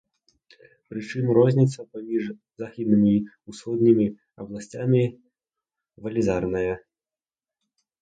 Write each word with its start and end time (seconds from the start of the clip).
Прычым 0.93 1.29
розніца 1.37 1.79
паміж 1.97 2.25
заходнімі 2.63 3.13
і 3.19 3.55
ўсходнімі 3.55 4.09
абласцямі 4.41 5.03
велізарная. 6.05 6.69